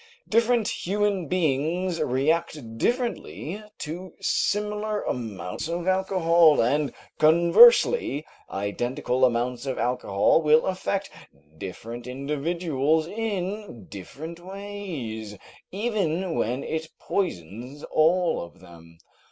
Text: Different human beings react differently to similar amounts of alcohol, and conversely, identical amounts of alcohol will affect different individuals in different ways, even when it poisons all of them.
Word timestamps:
Different 0.27 0.67
human 0.87 1.27
beings 1.27 2.01
react 2.01 2.75
differently 2.79 3.61
to 3.77 4.13
similar 4.19 5.03
amounts 5.03 5.67
of 5.69 5.85
alcohol, 5.87 6.59
and 6.59 6.91
conversely, 7.19 8.25
identical 8.49 9.23
amounts 9.25 9.67
of 9.67 9.77
alcohol 9.77 10.41
will 10.41 10.65
affect 10.65 11.11
different 11.55 12.07
individuals 12.07 13.05
in 13.05 13.85
different 13.91 14.39
ways, 14.39 15.37
even 15.69 16.33
when 16.33 16.63
it 16.63 16.87
poisons 16.99 17.83
all 17.83 18.41
of 18.43 18.59
them. 18.59 18.97